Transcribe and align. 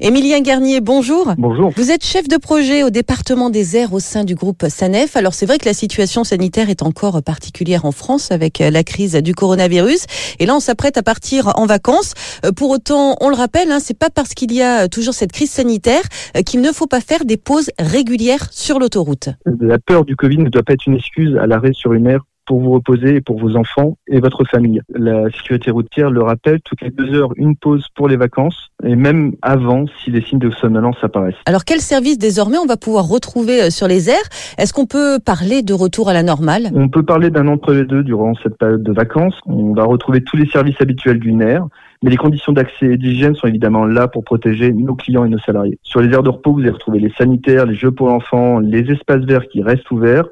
Émilien 0.00 0.40
Garnier, 0.40 0.80
bonjour. 0.80 1.34
Bonjour. 1.38 1.70
Vous 1.76 1.92
êtes 1.92 2.04
chef 2.04 2.26
de 2.26 2.36
projet 2.36 2.82
au 2.82 2.90
département 2.90 3.48
des 3.48 3.76
airs 3.76 3.92
au 3.92 4.00
sein 4.00 4.24
du 4.24 4.34
groupe 4.34 4.64
SANEF. 4.68 5.14
Alors 5.16 5.34
c'est 5.34 5.46
vrai 5.46 5.58
que 5.58 5.66
la 5.66 5.72
situation 5.72 6.24
sanitaire 6.24 6.68
est 6.68 6.82
encore 6.82 7.22
particulière 7.22 7.84
en 7.84 7.92
France 7.92 8.32
avec 8.32 8.60
euh, 8.60 8.70
la 8.70 8.82
crise 8.82 9.14
du 9.14 9.36
coronavirus. 9.36 10.06
Et 10.40 10.46
là, 10.46 10.56
on 10.56 10.58
s'apprête 10.58 10.96
à 10.96 11.04
partir 11.04 11.52
en 11.56 11.66
vacances. 11.66 12.14
Euh, 12.44 12.50
pour 12.50 12.70
autant, 12.70 13.16
on 13.20 13.28
le 13.28 13.36
rappelle, 13.36 13.70
hein, 13.70 13.78
c'est 13.78 13.96
pas 13.96 14.10
parce 14.10 14.34
qu'il 14.34 14.52
y 14.52 14.62
a 14.62 14.88
toujours 14.88 15.14
cette 15.14 15.30
crise 15.30 15.52
sanitaire 15.52 16.02
euh, 16.36 16.42
qu'il 16.42 16.60
ne 16.60 16.72
faut 16.72 16.88
pas 16.88 17.00
faire 17.00 17.24
des 17.24 17.36
pauses 17.36 17.70
régulières 17.78 18.48
sur 18.50 18.80
l'autoroute. 18.80 19.28
La 19.60 19.78
peur 19.78 20.04
du 20.04 20.16
Covid 20.16 20.38
ne 20.38 20.48
doit 20.48 20.64
pas 20.64 20.72
être 20.72 20.88
une 20.88 20.96
excuse 20.96 21.36
à 21.36 21.46
l'arrêt 21.46 21.72
sur 21.72 21.92
une 21.92 22.08
aire 22.08 22.24
pour 22.46 22.60
vous 22.60 22.72
reposer 22.72 23.16
et 23.16 23.20
pour 23.20 23.38
vos 23.38 23.56
enfants 23.56 23.96
et 24.06 24.20
votre 24.20 24.44
famille. 24.44 24.80
La 24.94 25.30
sécurité 25.30 25.70
routière 25.70 26.10
le 26.10 26.22
rappelle, 26.22 26.60
toutes 26.62 26.82
les 26.82 26.90
deux 26.90 27.14
heures, 27.14 27.30
une 27.36 27.56
pause 27.56 27.86
pour 27.94 28.08
les 28.08 28.16
vacances 28.16 28.70
et 28.82 28.96
même 28.96 29.32
avant 29.42 29.84
si 30.02 30.10
les 30.10 30.20
signes 30.20 30.38
de 30.38 30.50
somnolence 30.50 30.96
apparaissent. 31.02 31.34
Alors 31.46 31.64
quel 31.64 31.80
service 31.80 32.18
désormais 32.18 32.58
on 32.58 32.66
va 32.66 32.76
pouvoir 32.76 33.08
retrouver 33.08 33.62
euh, 33.62 33.70
sur 33.70 33.88
les 33.88 34.10
airs? 34.10 34.28
Est-ce 34.58 34.72
qu'on 34.72 34.86
peut 34.86 35.18
parler 35.24 35.62
de 35.62 35.72
retour 35.72 36.08
à 36.08 36.12
la 36.12 36.22
normale? 36.22 36.70
On 36.74 36.88
peut 36.88 37.02
parler 37.02 37.30
d'un 37.30 37.48
entre-les-deux 37.48 38.02
durant 38.02 38.34
cette 38.42 38.58
période 38.58 38.82
de 38.82 38.92
vacances. 38.92 39.38
On 39.46 39.72
va 39.72 39.84
retrouver 39.84 40.22
tous 40.22 40.36
les 40.36 40.46
services 40.46 40.80
habituels 40.80 41.18
d'une 41.18 41.42
aire. 41.42 41.66
Mais 42.02 42.10
les 42.10 42.18
conditions 42.18 42.52
d'accès 42.52 42.86
et 42.86 42.96
d'hygiène 42.98 43.34
sont 43.34 43.46
évidemment 43.46 43.86
là 43.86 44.08
pour 44.08 44.24
protéger 44.24 44.72
nos 44.72 44.94
clients 44.94 45.24
et 45.24 45.30
nos 45.30 45.38
salariés. 45.38 45.78
Sur 45.82 46.00
les 46.02 46.12
aires 46.12 46.22
de 46.22 46.28
repos, 46.28 46.52
vous 46.52 46.60
allez 46.60 46.70
retrouver 46.70 46.98
les 46.98 47.10
sanitaires, 47.16 47.64
les 47.64 47.74
jeux 47.74 47.92
pour 47.92 48.08
l'enfant, 48.08 48.58
les 48.58 48.90
espaces 48.90 49.22
verts 49.22 49.48
qui 49.48 49.62
restent 49.62 49.90
ouverts, 49.90 50.26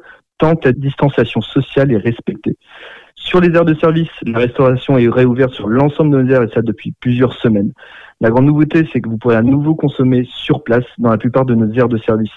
que 0.51 0.69
la 0.69 0.73
distanciation 0.73 1.41
sociale 1.41 1.93
est 1.93 1.99
respectée. 1.99 2.57
Sur 3.15 3.41
les 3.41 3.55
aires 3.55 3.65
de 3.65 3.75
service, 3.75 4.11
la 4.23 4.41
restauration 4.41 4.99
est 4.99 5.09
réouverte 5.09 5.55
sur 5.55 5.69
l'ensemble 5.69 6.11
de 6.11 6.23
nos 6.23 6.31
aires 6.31 6.43
et 6.43 6.49
ça 6.53 6.61
depuis 6.61 6.93
plusieurs 7.01 7.35
semaines. 7.35 7.73
La 8.21 8.31
grande 8.31 8.47
nouveauté, 8.47 8.89
c'est 8.93 9.01
que 9.01 9.09
vous 9.09 9.19
pourrez 9.19 9.37
à 9.37 9.43
nouveau 9.43 9.75
consommer 9.75 10.29
sur 10.29 10.63
place 10.63 10.85
dans 10.99 11.11
la 11.11 11.19
plupart 11.19 11.45
de 11.45 11.55
nos 11.55 11.73
aires 11.73 11.89
de 11.89 11.99
service. 11.99 12.31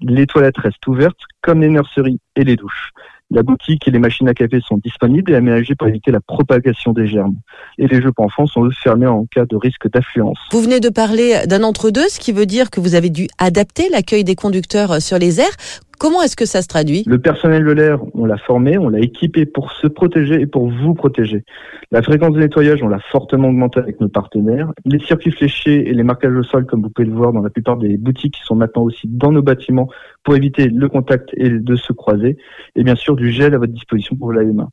Les 0.00 0.26
toilettes 0.26 0.58
restent 0.58 0.86
ouvertes, 0.86 1.20
comme 1.42 1.60
les 1.60 1.68
nurseries 1.68 2.20
et 2.36 2.44
les 2.44 2.56
douches. 2.56 2.90
La 3.32 3.44
boutique 3.44 3.86
et 3.86 3.92
les 3.92 4.00
machines 4.00 4.28
à 4.28 4.34
café 4.34 4.58
sont 4.60 4.78
disponibles 4.78 5.30
et 5.30 5.36
aménagées 5.36 5.76
pour 5.76 5.86
éviter 5.86 6.10
la 6.10 6.20
propagation 6.20 6.92
des 6.92 7.06
germes. 7.06 7.36
Et 7.78 7.86
les 7.86 8.02
jeux 8.02 8.10
pour 8.10 8.24
enfants 8.24 8.46
sont 8.46 8.64
eux 8.64 8.72
fermés 8.82 9.06
en 9.06 9.24
cas 9.26 9.44
de 9.44 9.56
risque 9.56 9.88
d'affluence. 9.88 10.38
Vous 10.50 10.60
venez 10.60 10.80
de 10.80 10.88
parler 10.88 11.46
d'un 11.46 11.62
entre-deux, 11.62 12.08
ce 12.08 12.18
qui 12.18 12.32
veut 12.32 12.46
dire 12.46 12.70
que 12.70 12.80
vous 12.80 12.96
avez 12.96 13.08
dû 13.08 13.28
adapter 13.38 13.88
l'accueil 13.88 14.24
des 14.24 14.34
conducteurs 14.34 15.00
sur 15.00 15.18
les 15.18 15.40
aires. 15.40 15.56
Comment 16.00 16.22
est-ce 16.22 16.34
que 16.34 16.46
ça 16.46 16.62
se 16.62 16.66
traduit? 16.66 17.04
Le 17.06 17.18
personnel 17.18 17.62
de 17.62 17.72
l'air, 17.72 18.00
on 18.14 18.24
l'a 18.24 18.38
formé, 18.38 18.78
on 18.78 18.88
l'a 18.88 19.00
équipé 19.00 19.44
pour 19.44 19.70
se 19.72 19.86
protéger 19.86 20.40
et 20.40 20.46
pour 20.46 20.70
vous 20.70 20.94
protéger. 20.94 21.44
La 21.90 22.00
fréquence 22.00 22.32
de 22.32 22.40
nettoyage, 22.40 22.82
on 22.82 22.88
l'a 22.88 23.00
fortement 23.12 23.48
augmentée 23.48 23.80
avec 23.80 24.00
nos 24.00 24.08
partenaires. 24.08 24.72
Les 24.86 24.98
circuits 24.98 25.30
fléchés 25.30 25.90
et 25.90 25.92
les 25.92 26.02
marquages 26.02 26.34
au 26.34 26.42
sol, 26.42 26.64
comme 26.64 26.80
vous 26.80 26.88
pouvez 26.88 27.06
le 27.06 27.14
voir 27.14 27.34
dans 27.34 27.42
la 27.42 27.50
plupart 27.50 27.76
des 27.76 27.98
boutiques, 27.98 28.32
qui 28.32 28.42
sont 28.44 28.54
maintenant 28.54 28.84
aussi 28.84 29.08
dans 29.08 29.30
nos 29.30 29.42
bâtiments 29.42 29.90
pour 30.24 30.34
éviter 30.34 30.68
le 30.68 30.88
contact 30.88 31.34
et 31.34 31.50
de 31.50 31.76
se 31.76 31.92
croiser. 31.92 32.38
Et 32.76 32.82
bien 32.82 32.96
sûr, 32.96 33.14
du 33.14 33.30
gel 33.30 33.52
à 33.52 33.58
votre 33.58 33.74
disposition 33.74 34.16
pour 34.16 34.28
vous 34.28 34.32
laver 34.32 34.46
les 34.46 34.54
mains. 34.54 34.70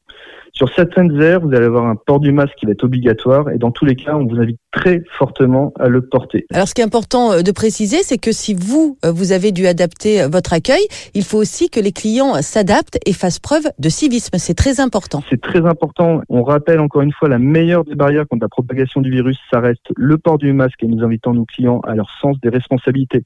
Sur 0.53 0.73
certaines 0.73 1.21
aires, 1.21 1.41
vous 1.41 1.53
allez 1.53 1.65
avoir 1.65 1.87
un 1.87 1.95
port 1.95 2.21
du 2.21 2.31
masque 2.31 2.55
qui 2.57 2.65
va 2.65 2.71
être 2.71 2.85
obligatoire 2.85 3.49
et 3.51 3.57
dans 3.57 3.71
tous 3.71 3.83
les 3.83 3.95
cas, 3.95 4.15
on 4.15 4.25
vous 4.25 4.39
invite 4.39 4.59
très 4.77 5.03
fortement 5.17 5.73
à 5.79 5.87
le 5.87 6.01
porter. 6.01 6.45
Alors 6.53 6.67
ce 6.67 6.73
qui 6.73 6.81
est 6.81 6.85
important 6.85 7.31
euh, 7.31 7.41
de 7.41 7.51
préciser, 7.51 7.97
c'est 8.03 8.17
que 8.17 8.31
si 8.31 8.53
vous, 8.53 8.97
euh, 9.05 9.11
vous 9.11 9.31
avez 9.31 9.51
dû 9.51 9.65
adapter 9.67 10.21
euh, 10.21 10.27
votre 10.27 10.53
accueil, 10.53 10.85
il 11.13 11.23
faut 11.23 11.37
aussi 11.37 11.69
que 11.69 11.79
les 11.79 11.91
clients 11.91 12.41
s'adaptent 12.41 12.99
et 13.05 13.13
fassent 13.13 13.39
preuve 13.39 13.67
de 13.79 13.89
civisme. 13.89 14.37
C'est 14.37 14.53
très 14.53 14.79
important. 14.79 15.23
C'est 15.29 15.41
très 15.41 15.65
important. 15.65 16.21
On 16.29 16.43
rappelle 16.43 16.79
encore 16.79 17.01
une 17.01 17.11
fois 17.11 17.27
la 17.27 17.39
meilleure 17.39 17.83
des 17.85 17.95
barrières 17.95 18.27
contre 18.27 18.43
la 18.43 18.49
propagation 18.49 19.01
du 19.01 19.09
virus, 19.09 19.37
ça 19.51 19.59
reste 19.59 19.87
le 19.95 20.17
port 20.17 20.37
du 20.37 20.53
masque 20.53 20.83
et 20.83 20.87
nous 20.87 21.03
invitons 21.03 21.33
nos 21.33 21.45
clients 21.45 21.81
à 21.81 21.95
leur 21.95 22.09
sens 22.21 22.39
des 22.41 22.49
responsabilités. 22.49 23.23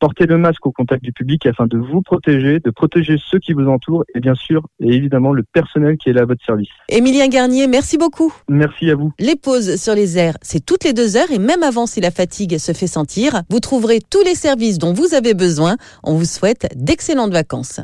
Portez 0.00 0.26
le 0.26 0.36
masque 0.36 0.66
au 0.66 0.72
contact 0.72 1.02
du 1.02 1.12
public 1.12 1.46
afin 1.46 1.66
de 1.66 1.78
vous 1.78 2.02
protéger, 2.02 2.60
de 2.60 2.70
protéger 2.70 3.16
ceux 3.18 3.38
qui 3.38 3.52
vous 3.52 3.68
entourent 3.68 4.04
et 4.14 4.20
bien 4.20 4.34
sûr 4.34 4.66
et 4.80 4.92
évidemment 4.92 5.32
le 5.32 5.44
personnel 5.44 5.96
qui 5.96 6.10
est 6.10 6.12
là 6.12 6.22
à 6.22 6.24
votre 6.26 6.44
service. 6.44 6.68
Émilien 6.90 7.28
Garnier, 7.28 7.66
merci 7.68 7.96
beaucoup. 7.96 8.30
Merci 8.48 8.90
à 8.90 8.96
vous. 8.96 9.12
Les 9.18 9.36
pauses 9.36 9.76
sur 9.76 9.94
les 9.94 10.18
airs, 10.18 10.36
c'est 10.42 10.64
les 10.84 10.92
deux 10.92 11.16
heures 11.16 11.30
et 11.30 11.38
même 11.38 11.62
avant 11.62 11.86
si 11.86 12.00
la 12.00 12.10
fatigue 12.10 12.58
se 12.58 12.72
fait 12.72 12.86
sentir, 12.86 13.42
vous 13.48 13.60
trouverez 13.60 14.00
tous 14.00 14.22
les 14.22 14.34
services 14.34 14.78
dont 14.78 14.92
vous 14.92 15.14
avez 15.14 15.34
besoin. 15.34 15.76
On 16.02 16.14
vous 16.14 16.26
souhaite 16.26 16.68
d'excellentes 16.76 17.32
vacances. 17.32 17.80